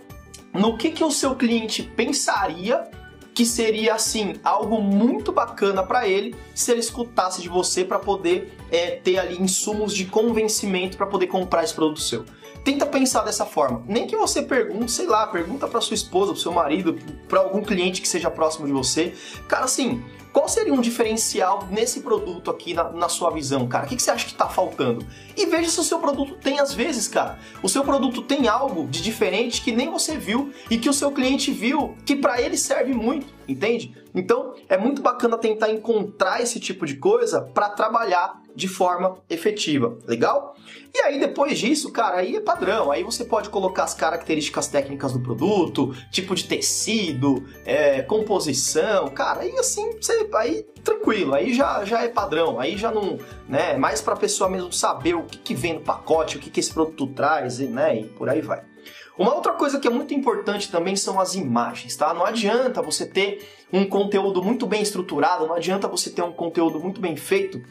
no 0.54 0.78
que, 0.78 0.90
que 0.90 1.04
o 1.04 1.10
seu 1.10 1.36
cliente 1.36 1.82
pensaria 1.82 2.88
que 3.36 3.44
seria 3.44 3.94
assim 3.94 4.36
algo 4.42 4.80
muito 4.80 5.30
bacana 5.30 5.82
para 5.82 6.08
ele 6.08 6.34
se 6.54 6.72
ele 6.72 6.80
escutasse 6.80 7.42
de 7.42 7.50
você 7.50 7.84
para 7.84 7.98
poder 7.98 8.56
é, 8.72 8.92
ter 8.92 9.18
ali 9.18 9.38
insumos 9.38 9.92
de 9.92 10.06
convencimento 10.06 10.96
para 10.96 11.04
poder 11.06 11.26
comprar 11.26 11.62
esse 11.62 11.74
produto 11.74 12.00
seu. 12.00 12.24
Tenta 12.64 12.86
pensar 12.86 13.24
dessa 13.24 13.44
forma. 13.44 13.84
Nem 13.86 14.06
que 14.06 14.16
você 14.16 14.40
pergunte, 14.40 14.90
sei 14.90 15.06
lá, 15.06 15.26
pergunta 15.26 15.68
para 15.68 15.82
sua 15.82 15.94
esposa, 15.94 16.32
para 16.32 16.40
seu 16.40 16.50
marido, 16.50 16.98
para 17.28 17.40
algum 17.40 17.60
cliente 17.60 18.00
que 18.00 18.08
seja 18.08 18.30
próximo 18.30 18.66
de 18.66 18.72
você. 18.72 19.12
Cara, 19.46 19.66
assim, 19.66 20.02
qual 20.36 20.50
seria 20.50 20.74
um 20.74 20.82
diferencial 20.82 21.66
nesse 21.70 22.00
produto 22.00 22.50
aqui 22.50 22.74
na, 22.74 22.90
na 22.90 23.08
sua 23.08 23.30
visão, 23.30 23.66
cara? 23.66 23.86
O 23.86 23.88
que, 23.88 23.96
que 23.96 24.02
você 24.02 24.10
acha 24.10 24.26
que 24.26 24.32
está 24.32 24.46
faltando? 24.46 25.06
E 25.34 25.46
veja 25.46 25.70
se 25.70 25.80
o 25.80 25.82
seu 25.82 25.98
produto 25.98 26.34
tem, 26.34 26.60
às 26.60 26.74
vezes, 26.74 27.08
cara. 27.08 27.38
O 27.62 27.70
seu 27.70 27.82
produto 27.82 28.20
tem 28.20 28.46
algo 28.46 28.86
de 28.86 29.00
diferente 29.00 29.62
que 29.62 29.72
nem 29.72 29.90
você 29.90 30.18
viu 30.18 30.52
e 30.70 30.76
que 30.76 30.90
o 30.90 30.92
seu 30.92 31.10
cliente 31.10 31.50
viu 31.50 31.96
que 32.04 32.14
para 32.14 32.38
ele 32.38 32.58
serve 32.58 32.92
muito, 32.92 33.32
entende? 33.48 33.96
Então 34.14 34.54
é 34.68 34.76
muito 34.76 35.00
bacana 35.00 35.38
tentar 35.38 35.70
encontrar 35.70 36.42
esse 36.42 36.60
tipo 36.60 36.84
de 36.84 36.96
coisa 36.96 37.40
para 37.40 37.70
trabalhar 37.70 38.42
de 38.54 38.66
forma 38.66 39.18
efetiva, 39.28 39.98
legal? 40.06 40.56
E 40.94 40.98
aí 41.02 41.20
depois 41.20 41.58
disso, 41.58 41.92
cara, 41.92 42.16
aí 42.16 42.36
é 42.36 42.40
padrão. 42.40 42.90
Aí 42.90 43.04
você 43.04 43.22
pode 43.22 43.50
colocar 43.50 43.84
as 43.84 43.92
características 43.92 44.66
técnicas 44.66 45.12
do 45.12 45.20
produto, 45.20 45.94
tipo 46.10 46.34
de 46.34 46.44
tecido, 46.44 47.46
é, 47.66 48.00
composição, 48.00 49.08
cara. 49.10 49.42
Aí 49.42 49.52
assim, 49.58 49.98
você 50.00 50.24
aí 50.34 50.62
tranquilo. 50.82 51.34
Aí 51.34 51.52
já, 51.54 51.84
já 51.84 52.02
é 52.02 52.08
padrão. 52.08 52.58
Aí 52.58 52.76
já 52.76 52.90
não, 52.90 53.18
né? 53.48 53.76
Mais 53.76 54.00
para 54.00 54.14
a 54.14 54.16
pessoa 54.16 54.48
mesmo 54.48 54.72
saber 54.72 55.14
o 55.14 55.24
que, 55.24 55.38
que 55.38 55.54
vem 55.54 55.74
no 55.74 55.80
pacote, 55.80 56.36
o 56.36 56.40
que, 56.40 56.50
que 56.50 56.60
esse 56.60 56.72
produto 56.72 57.06
traz, 57.08 57.58
né? 57.58 58.00
E 58.00 58.04
por 58.04 58.28
aí 58.28 58.40
vai. 58.40 58.62
Uma 59.18 59.34
outra 59.34 59.52
coisa 59.52 59.80
que 59.80 59.88
é 59.88 59.90
muito 59.90 60.12
importante 60.12 60.70
também 60.70 60.94
são 60.94 61.18
as 61.18 61.34
imagens, 61.34 61.96
tá? 61.96 62.12
Não 62.12 62.24
adianta 62.24 62.82
você 62.82 63.06
ter 63.06 63.48
um 63.72 63.84
conteúdo 63.86 64.42
muito 64.42 64.66
bem 64.66 64.82
estruturado, 64.82 65.46
não 65.46 65.54
adianta 65.54 65.88
você 65.88 66.10
ter 66.10 66.22
um 66.22 66.32
conteúdo 66.32 66.78
muito 66.78 67.00
bem 67.00 67.16
feito 67.16 67.62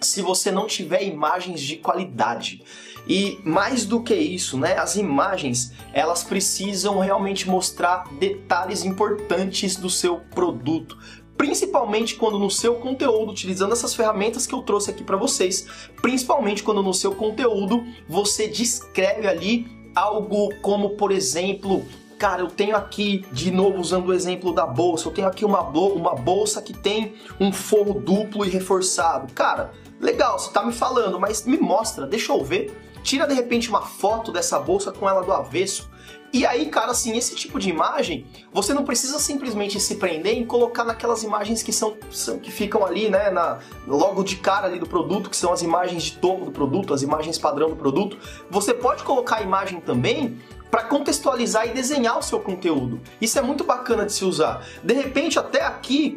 se 0.00 0.22
você 0.22 0.50
não 0.50 0.66
tiver 0.66 1.02
imagens 1.02 1.60
de 1.60 1.76
qualidade. 1.76 2.62
E 3.06 3.40
mais 3.44 3.84
do 3.84 4.02
que 4.02 4.14
isso, 4.14 4.58
né, 4.58 4.76
as 4.76 4.96
imagens, 4.96 5.72
elas 5.92 6.22
precisam 6.22 6.98
realmente 6.98 7.48
mostrar 7.48 8.04
detalhes 8.18 8.84
importantes 8.84 9.76
do 9.76 9.90
seu 9.90 10.20
produto, 10.34 10.96
principalmente 11.40 12.16
quando 12.16 12.38
no 12.38 12.50
seu 12.50 12.74
conteúdo, 12.74 13.32
utilizando 13.32 13.72
essas 13.72 13.94
ferramentas 13.94 14.46
que 14.46 14.54
eu 14.54 14.60
trouxe 14.60 14.90
aqui 14.90 15.02
para 15.02 15.16
vocês, 15.16 15.66
principalmente 16.02 16.62
quando 16.62 16.82
no 16.82 16.92
seu 16.92 17.14
conteúdo 17.14 17.82
você 18.06 18.46
descreve 18.46 19.26
ali 19.26 19.66
algo 19.94 20.54
como, 20.60 20.90
por 20.90 21.10
exemplo, 21.10 21.82
cara, 22.18 22.42
eu 22.42 22.48
tenho 22.48 22.76
aqui, 22.76 23.24
de 23.32 23.50
novo 23.50 23.80
usando 23.80 24.08
o 24.08 24.12
exemplo 24.12 24.52
da 24.52 24.66
bolsa, 24.66 25.08
eu 25.08 25.12
tenho 25.12 25.26
aqui 25.26 25.42
uma, 25.42 25.62
uma 25.62 26.14
bolsa 26.14 26.60
que 26.60 26.74
tem 26.74 27.14
um 27.40 27.50
forro 27.50 27.94
duplo 27.98 28.44
e 28.44 28.50
reforçado. 28.50 29.32
Cara, 29.32 29.72
legal, 29.98 30.38
você 30.38 30.52
tá 30.52 30.62
me 30.62 30.74
falando, 30.74 31.18
mas 31.18 31.46
me 31.46 31.56
mostra, 31.56 32.06
deixa 32.06 32.34
eu 32.34 32.44
ver. 32.44 32.78
Tira 33.02 33.26
de 33.26 33.32
repente 33.32 33.70
uma 33.70 33.80
foto 33.80 34.30
dessa 34.30 34.60
bolsa 34.60 34.92
com 34.92 35.08
ela 35.08 35.22
do 35.22 35.32
avesso. 35.32 35.88
E 36.32 36.46
aí, 36.46 36.66
cara, 36.66 36.92
assim, 36.92 37.16
esse 37.16 37.34
tipo 37.34 37.58
de 37.58 37.68
imagem, 37.68 38.24
você 38.52 38.72
não 38.72 38.84
precisa 38.84 39.18
simplesmente 39.18 39.80
se 39.80 39.96
prender 39.96 40.38
em 40.38 40.46
colocar 40.46 40.84
naquelas 40.84 41.24
imagens 41.24 41.62
que 41.62 41.72
são, 41.72 41.96
são 42.10 42.38
que 42.38 42.52
ficam 42.52 42.86
ali, 42.86 43.08
né, 43.08 43.30
na, 43.30 43.58
logo 43.86 44.22
de 44.22 44.36
cara 44.36 44.68
ali 44.68 44.78
do 44.78 44.86
produto, 44.86 45.28
que 45.28 45.36
são 45.36 45.52
as 45.52 45.60
imagens 45.60 46.04
de 46.04 46.12
topo 46.18 46.44
do 46.44 46.52
produto, 46.52 46.94
as 46.94 47.02
imagens 47.02 47.36
padrão 47.36 47.68
do 47.70 47.76
produto. 47.76 48.16
Você 48.48 48.72
pode 48.72 49.02
colocar 49.02 49.38
a 49.38 49.42
imagem 49.42 49.80
também 49.80 50.38
para 50.70 50.84
contextualizar 50.84 51.66
e 51.66 51.70
desenhar 51.70 52.16
o 52.16 52.22
seu 52.22 52.38
conteúdo. 52.38 53.00
Isso 53.20 53.36
é 53.36 53.42
muito 53.42 53.64
bacana 53.64 54.06
de 54.06 54.12
se 54.12 54.24
usar. 54.24 54.64
De 54.84 54.94
repente, 54.94 55.36
até 55.36 55.62
aqui, 55.62 56.16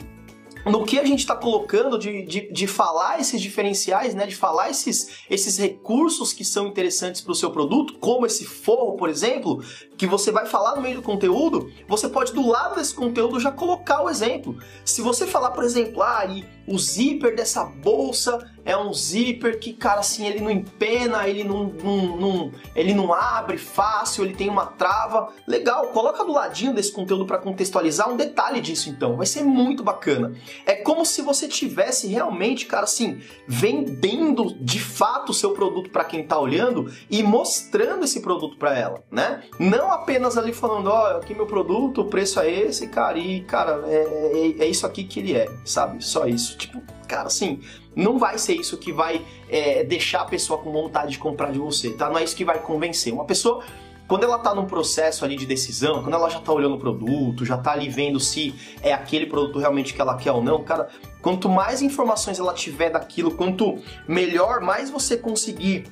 no 0.66 0.86
que 0.86 0.98
a 1.00 1.06
gente 1.06 1.20
está 1.20 1.36
colocando 1.36 1.98
de, 1.98 2.24
de, 2.24 2.52
de, 2.52 2.68
falar 2.68 3.20
esses 3.20 3.42
diferenciais, 3.42 4.16
né, 4.16 4.26
de 4.26 4.36
falar 4.36 4.70
esses, 4.70 5.24
esses 5.30 5.58
recursos 5.58 6.32
que 6.32 6.46
são 6.46 6.68
interessantes 6.68 7.22
para 7.22 7.32
o 7.32 7.36
seu 7.36 7.52
produto, 7.52 7.96
como 8.00 8.26
esse 8.26 8.46
forro, 8.46 8.96
por 8.96 9.10
exemplo, 9.10 9.64
que 9.98 10.08
você 10.08 10.32
vai 10.32 10.46
falar 10.46 10.76
no 10.76 10.82
meio 10.82 10.96
do 10.96 11.02
conteúdo, 11.02 11.72
você 11.88 12.08
pode 12.08 12.34
do 12.34 12.48
lado 12.48 12.76
desse 12.76 12.94
conteúdo 12.94 13.40
já 13.40 13.52
colocar 13.52 14.02
o 14.02 14.10
exemplo. 14.10 14.58
Se 14.86 15.02
você 15.02 15.28
falar, 15.28 15.52
por 15.52 15.64
exemplo, 15.64 16.02
ah, 16.02 16.26
e 16.26 16.46
o 16.68 16.78
zíper 16.78 17.36
dessa 17.36 17.64
bolsa 17.64 18.52
é 18.66 18.78
um 18.78 18.94
zíper 18.94 19.60
que, 19.60 19.74
cara, 19.74 20.00
assim, 20.00 20.26
ele 20.26 20.40
não 20.40 20.50
empena, 20.50 21.28
ele 21.28 21.44
não, 21.44 21.66
não, 21.66 22.18
não, 22.18 22.52
ele 22.76 22.94
não 22.94 23.14
abre 23.14 23.58
fácil, 23.58 24.24
ele 24.24 24.34
tem 24.34 24.50
uma 24.50 24.66
trava. 24.66 25.34
Legal, 25.46 25.88
coloca 25.88 26.24
do 26.24 26.32
ladinho 26.32 26.74
desse 26.74 26.92
conteúdo 26.92 27.26
para 27.26 27.38
contextualizar 27.38 28.10
um 28.10 28.16
detalhe 28.16 28.62
disso, 28.62 28.90
então. 28.90 29.18
Vai 29.18 29.26
ser 29.26 29.44
muito 29.44 29.84
bacana. 29.84 30.34
É 30.66 30.76
como 30.76 31.06
se 31.06 31.22
você 31.22 31.48
tivesse 31.48 32.08
realmente, 32.08 32.66
cara, 32.66 32.84
assim, 32.84 33.20
vendendo 33.48 34.56
de 34.60 34.80
fato 34.80 35.32
o 35.32 35.34
seu 35.34 35.52
produto 35.52 35.90
para 35.90 36.06
quem 36.06 36.26
tá 36.26 36.40
olhando 36.40 36.92
e 37.10 37.22
mostrando 37.22 38.06
esse 38.06 38.22
produto 38.22 38.58
para 38.58 38.78
ela, 38.78 39.04
né? 39.12 39.44
Não 39.60 39.92
apenas 39.92 40.38
ali 40.38 40.54
falando, 40.54 40.88
ó, 40.88 41.14
oh, 41.14 41.18
aqui 41.18 41.34
meu 41.34 41.46
produto, 41.46 42.02
o 42.02 42.06
preço 42.06 42.40
é 42.40 42.50
esse, 42.50 42.88
cara, 42.88 43.18
e, 43.18 43.42
cara, 43.42 43.84
é, 43.88 44.60
é, 44.60 44.64
é 44.64 44.68
isso 44.68 44.86
aqui 44.86 45.04
que 45.04 45.20
ele 45.20 45.36
é, 45.36 45.50
sabe? 45.66 46.04
Só 46.04 46.26
isso. 46.26 46.53
Tipo, 46.58 46.82
cara, 47.08 47.28
assim, 47.28 47.62
não 47.96 48.18
vai 48.18 48.38
ser 48.38 48.56
isso 48.56 48.78
que 48.78 48.92
vai 48.92 49.26
é, 49.50 49.84
deixar 49.84 50.22
a 50.22 50.26
pessoa 50.26 50.60
com 50.60 50.72
vontade 50.72 51.12
de 51.12 51.20
comprar 51.20 51.52
de 51.52 51.60
você, 51.60 51.92
tá? 51.92 52.10
Não 52.10 52.18
é 52.18 52.24
isso 52.24 52.36
que 52.36 52.46
vai 52.46 52.60
convencer. 52.60 53.14
Uma 53.14 53.26
pessoa, 53.26 53.64
quando 54.08 54.24
ela 54.24 54.40
tá 54.40 54.54
num 54.54 54.66
processo 54.66 55.24
ali 55.24 55.36
de 55.36 55.46
decisão, 55.46 56.02
quando 56.02 56.14
ela 56.14 56.30
já 56.30 56.40
tá 56.40 56.52
olhando 56.52 56.76
o 56.76 56.80
produto, 56.80 57.46
já 57.46 57.58
tá 57.58 57.72
ali 57.72 57.90
vendo 57.90 58.20
se 58.20 58.54
é 58.82 58.94
aquele 58.94 59.26
produto 59.26 59.60
realmente 59.60 59.94
que 59.94 60.02
ela 60.02 60.16
quer 60.16 60.32
ou 60.32 60.44
não, 60.44 60.64
cara, 60.64 60.90
quanto 61.22 61.48
mais 61.48 61.82
informações 61.82 62.40
ela 62.40 62.54
tiver 62.54 62.90
daquilo, 62.90 63.32
quanto 63.32 63.78
melhor, 64.08 64.62
mais 64.62 64.90
você 64.90 65.16
conseguir 65.18 65.86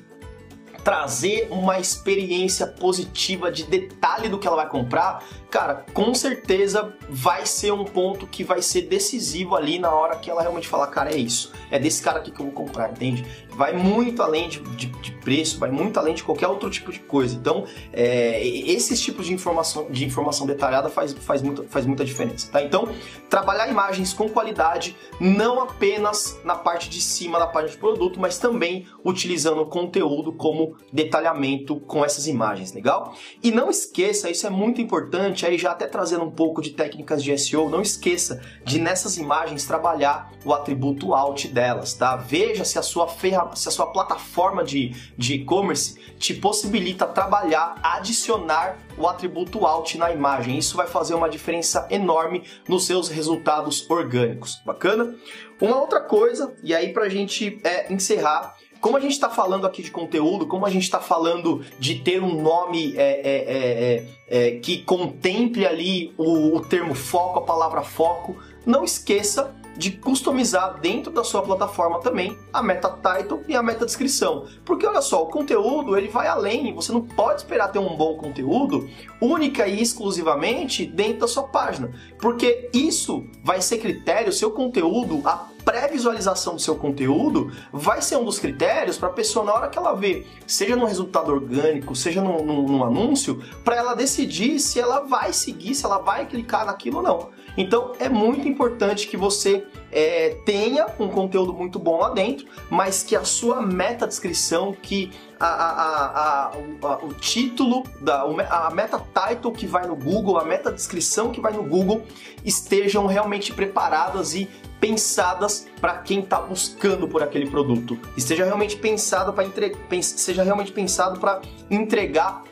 trazer 0.84 1.48
uma 1.50 1.78
experiência 1.78 2.66
positiva 2.66 3.50
de 3.50 3.64
detalhe 3.64 4.28
do 4.28 4.38
que 4.38 4.46
ela 4.46 4.56
vai 4.56 4.68
comprar, 4.68 5.24
cara, 5.52 5.84
com 5.92 6.14
certeza 6.14 6.94
vai 7.10 7.44
ser 7.44 7.72
um 7.72 7.84
ponto 7.84 8.26
que 8.26 8.42
vai 8.42 8.62
ser 8.62 8.82
decisivo 8.82 9.54
ali 9.54 9.78
na 9.78 9.92
hora 9.92 10.16
que 10.16 10.30
ela 10.30 10.40
realmente 10.40 10.66
falar, 10.66 10.86
cara, 10.86 11.12
é 11.12 11.16
isso, 11.16 11.52
é 11.70 11.78
desse 11.78 12.02
cara 12.02 12.20
aqui 12.20 12.30
que 12.30 12.40
eu 12.40 12.46
vou 12.46 12.54
comprar, 12.54 12.90
entende? 12.90 13.22
Vai 13.50 13.74
muito 13.74 14.22
além 14.22 14.48
de, 14.48 14.60
de, 14.60 14.86
de 14.86 15.12
preço, 15.12 15.58
vai 15.58 15.70
muito 15.70 15.98
além 16.00 16.14
de 16.14 16.24
qualquer 16.24 16.48
outro 16.48 16.70
tipo 16.70 16.90
de 16.90 17.00
coisa. 17.00 17.36
Então, 17.36 17.66
é, 17.92 18.42
esses 18.46 18.98
tipos 18.98 19.26
de 19.26 19.34
informação, 19.34 19.90
de 19.90 20.06
informação 20.06 20.46
detalhada 20.46 20.88
faz, 20.88 21.12
faz, 21.12 21.42
muito, 21.42 21.64
faz 21.64 21.84
muita 21.84 22.02
diferença, 22.02 22.50
tá? 22.50 22.62
Então, 22.62 22.88
trabalhar 23.28 23.68
imagens 23.68 24.14
com 24.14 24.26
qualidade, 24.30 24.96
não 25.20 25.60
apenas 25.60 26.40
na 26.44 26.54
parte 26.54 26.88
de 26.88 27.00
cima 27.02 27.38
da 27.38 27.46
página 27.46 27.72
de 27.72 27.78
produto, 27.78 28.18
mas 28.18 28.38
também 28.38 28.86
utilizando 29.04 29.66
conteúdo 29.66 30.32
como 30.32 30.76
detalhamento 30.90 31.78
com 31.80 32.02
essas 32.02 32.26
imagens, 32.26 32.72
legal? 32.72 33.14
E 33.42 33.50
não 33.50 33.68
esqueça, 33.68 34.30
isso 34.30 34.46
é 34.46 34.50
muito 34.50 34.80
importante, 34.80 35.41
importante 35.42 35.46
aí, 35.46 35.58
já 35.58 35.72
até 35.72 35.86
trazendo 35.86 36.24
um 36.24 36.30
pouco 36.30 36.62
de 36.62 36.70
técnicas 36.70 37.22
de 37.22 37.36
SEO, 37.36 37.68
não 37.68 37.82
esqueça 37.82 38.40
de 38.64 38.80
nessas 38.80 39.16
imagens 39.16 39.66
trabalhar 39.66 40.30
o 40.44 40.52
atributo 40.52 41.14
alt 41.14 41.46
delas, 41.48 41.94
tá? 41.94 42.16
Veja 42.16 42.64
se 42.64 42.78
a 42.78 42.82
sua 42.82 43.08
ferra, 43.08 43.54
se 43.54 43.68
a 43.68 43.70
sua 43.70 43.86
plataforma 43.86 44.62
de 44.64 44.94
e-commerce 45.18 45.98
te 46.18 46.34
possibilita 46.34 47.06
trabalhar, 47.06 47.78
adicionar 47.82 48.78
o 48.96 49.06
atributo 49.06 49.66
alt 49.66 49.94
na 49.96 50.12
imagem. 50.12 50.58
Isso 50.58 50.76
vai 50.76 50.86
fazer 50.86 51.14
uma 51.14 51.28
diferença 51.28 51.86
enorme 51.90 52.44
nos 52.68 52.86
seus 52.86 53.08
resultados 53.08 53.88
orgânicos. 53.90 54.60
Bacana? 54.64 55.14
Uma 55.60 55.80
outra 55.80 56.00
coisa, 56.00 56.54
e 56.62 56.74
aí 56.74 56.92
pra 56.92 57.08
gente 57.08 57.60
é, 57.64 57.92
encerrar, 57.92 58.56
como 58.82 58.96
a 58.96 59.00
gente 59.00 59.12
está 59.12 59.30
falando 59.30 59.64
aqui 59.64 59.80
de 59.80 59.92
conteúdo, 59.92 60.44
como 60.44 60.66
a 60.66 60.70
gente 60.70 60.82
está 60.82 60.98
falando 60.98 61.64
de 61.78 62.00
ter 62.00 62.20
um 62.20 62.42
nome 62.42 62.94
é, 62.96 63.00
é, 63.00 63.36
é, 63.46 64.06
é, 64.28 64.48
é 64.48 64.50
que 64.58 64.82
contemple 64.82 65.64
ali 65.64 66.12
o, 66.18 66.56
o 66.56 66.60
termo 66.60 66.92
foco, 66.92 67.38
a 67.38 67.42
palavra 67.42 67.82
foco, 67.82 68.36
não 68.66 68.82
esqueça 68.82 69.54
de 69.76 69.92
customizar 69.92 70.80
dentro 70.80 71.10
da 71.12 71.24
sua 71.24 71.42
plataforma 71.42 72.00
também 72.00 72.36
a 72.52 72.62
meta 72.62 72.90
title 72.90 73.42
e 73.48 73.54
a 73.54 73.62
meta 73.62 73.86
descrição. 73.86 74.46
Porque 74.64 74.86
olha 74.86 75.00
só, 75.00 75.22
o 75.22 75.26
conteúdo 75.26 75.96
ele 75.96 76.08
vai 76.08 76.26
além, 76.26 76.74
você 76.74 76.92
não 76.92 77.02
pode 77.02 77.40
esperar 77.40 77.68
ter 77.68 77.78
um 77.78 77.96
bom 77.96 78.16
conteúdo 78.16 78.88
única 79.20 79.66
e 79.66 79.80
exclusivamente 79.80 80.84
dentro 80.84 81.20
da 81.20 81.28
sua 81.28 81.44
página, 81.44 81.92
porque 82.18 82.68
isso 82.72 83.24
vai 83.42 83.62
ser 83.62 83.78
critério, 83.78 84.32
seu 84.32 84.50
conteúdo, 84.50 85.22
a 85.24 85.51
pré-visualização 85.64 86.54
do 86.54 86.60
seu 86.60 86.76
conteúdo 86.76 87.52
vai 87.72 88.02
ser 88.02 88.16
um 88.16 88.24
dos 88.24 88.38
critérios 88.38 88.98
para 88.98 89.08
a 89.08 89.12
pessoa, 89.12 89.44
na 89.44 89.52
hora 89.52 89.68
que 89.68 89.78
ela 89.78 89.94
vê, 89.94 90.26
seja 90.46 90.76
no 90.76 90.86
resultado 90.86 91.30
orgânico, 91.32 91.94
seja 91.94 92.20
no 92.20 92.84
anúncio, 92.84 93.42
para 93.64 93.76
ela 93.76 93.94
decidir 93.94 94.58
se 94.58 94.80
ela 94.80 95.00
vai 95.00 95.32
seguir, 95.32 95.74
se 95.74 95.84
ela 95.84 95.98
vai 95.98 96.26
clicar 96.26 96.66
naquilo 96.66 96.98
ou 96.98 97.02
não. 97.02 97.30
Então 97.56 97.92
é 97.98 98.08
muito 98.08 98.48
importante 98.48 99.06
que 99.06 99.16
você 99.16 99.64
é, 99.90 100.36
tenha 100.46 100.86
um 100.98 101.08
conteúdo 101.08 101.52
muito 101.52 101.78
bom 101.78 101.98
lá 101.98 102.10
dentro, 102.10 102.46
mas 102.70 103.02
que 103.02 103.14
a 103.14 103.24
sua 103.24 103.60
meta 103.60 104.06
descrição, 104.06 104.72
que 104.72 105.10
a, 105.38 105.46
a, 105.46 106.46
a, 106.46 106.96
o 107.02 107.12
título, 107.12 107.84
da, 108.00 108.22
a 108.22 108.70
meta 108.70 108.98
title 108.98 109.52
que 109.52 109.66
vai 109.66 109.86
no 109.86 109.94
Google, 109.94 110.38
a 110.38 110.44
meta 110.44 110.72
descrição 110.72 111.30
que 111.30 111.40
vai 111.40 111.52
no 111.52 111.62
Google 111.62 112.02
estejam 112.44 113.06
realmente 113.06 113.52
preparadas 113.52 114.34
e 114.34 114.48
pensadas 114.82 115.68
para 115.80 115.98
quem 115.98 116.18
está 116.18 116.40
buscando 116.40 117.06
por 117.06 117.22
aquele 117.22 117.48
produto. 117.48 117.96
Esteja 118.16 118.44
realmente 118.44 118.76
pensado 118.76 119.32
para 119.32 119.44
entre... 119.44 119.76
seja 120.02 120.42
realmente 120.42 120.72
pensado 120.72 121.20
para 121.20 121.40
entregar 121.70 122.42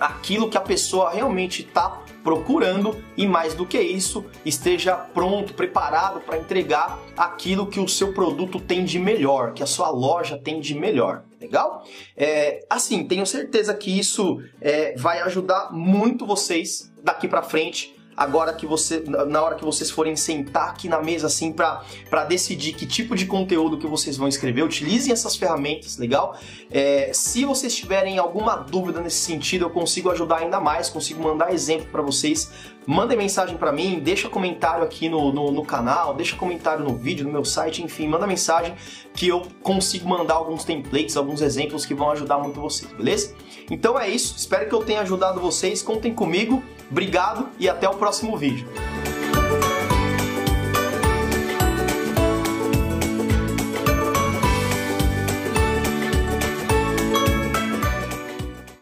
aquilo 0.00 0.50
que 0.50 0.56
a 0.56 0.60
pessoa 0.60 1.10
realmente 1.10 1.62
está 1.62 2.02
procurando 2.24 2.96
e 3.16 3.28
mais 3.28 3.54
do 3.54 3.64
que 3.64 3.80
isso, 3.80 4.24
esteja 4.44 4.96
pronto, 4.96 5.54
preparado 5.54 6.20
para 6.20 6.36
entregar 6.36 6.98
aquilo 7.16 7.68
que 7.68 7.78
o 7.78 7.88
seu 7.88 8.12
produto 8.12 8.58
tem 8.58 8.84
de 8.84 8.98
melhor, 8.98 9.52
que 9.52 9.62
a 9.62 9.66
sua 9.66 9.88
loja 9.88 10.36
tem 10.36 10.60
de 10.60 10.74
melhor. 10.74 11.22
Legal? 11.40 11.84
É, 12.16 12.66
assim, 12.68 13.06
tenho 13.06 13.24
certeza 13.24 13.72
que 13.72 13.96
isso 13.96 14.42
é, 14.60 14.96
vai 14.96 15.20
ajudar 15.20 15.72
muito 15.72 16.26
vocês 16.26 16.92
daqui 17.04 17.28
para 17.28 17.40
frente 17.40 17.97
agora 18.18 18.52
que 18.52 18.66
você, 18.66 19.04
na 19.06 19.40
hora 19.40 19.54
que 19.54 19.64
vocês 19.64 19.88
forem 19.88 20.16
sentar 20.16 20.70
aqui 20.70 20.88
na 20.88 21.00
mesa 21.00 21.28
assim 21.28 21.52
para 21.52 22.24
decidir 22.28 22.72
que 22.72 22.84
tipo 22.84 23.14
de 23.14 23.24
conteúdo 23.26 23.78
que 23.78 23.86
vocês 23.86 24.16
vão 24.16 24.26
escrever, 24.26 24.64
utilizem 24.64 25.12
essas 25.12 25.36
ferramentas, 25.36 25.96
legal? 25.96 26.36
É, 26.68 27.12
se 27.14 27.44
vocês 27.44 27.72
tiverem 27.76 28.18
alguma 28.18 28.56
dúvida 28.56 29.00
nesse 29.00 29.18
sentido, 29.18 29.66
eu 29.66 29.70
consigo 29.70 30.10
ajudar 30.10 30.38
ainda 30.38 30.58
mais, 30.58 30.90
consigo 30.90 31.22
mandar 31.22 31.54
exemplo 31.54 31.86
para 31.92 32.02
vocês. 32.02 32.50
Mandem 32.90 33.18
mensagem 33.18 33.54
para 33.58 33.70
mim, 33.70 34.00
deixa 34.02 34.30
comentário 34.30 34.82
aqui 34.82 35.10
no, 35.10 35.30
no, 35.30 35.52
no, 35.52 35.62
canal, 35.62 36.14
deixa 36.14 36.34
comentário 36.34 36.82
no 36.82 36.94
vídeo, 36.94 37.22
no 37.26 37.30
meu 37.30 37.44
site, 37.44 37.82
enfim, 37.82 38.08
manda 38.08 38.26
mensagem 38.26 38.74
que 39.12 39.28
eu 39.28 39.42
consigo 39.62 40.08
mandar 40.08 40.36
alguns 40.36 40.64
templates, 40.64 41.14
alguns 41.14 41.42
exemplos 41.42 41.84
que 41.84 41.92
vão 41.92 42.10
ajudar 42.12 42.38
muito 42.38 42.58
vocês, 42.58 42.90
beleza? 42.90 43.34
Então 43.70 44.00
é 44.00 44.08
isso, 44.08 44.34
espero 44.38 44.70
que 44.70 44.74
eu 44.74 44.82
tenha 44.82 45.02
ajudado 45.02 45.38
vocês, 45.38 45.82
contem 45.82 46.14
comigo. 46.14 46.62
Obrigado 46.90 47.50
e 47.58 47.68
até 47.68 47.86
o 47.86 47.92
próximo 47.92 48.38
vídeo. 48.38 48.66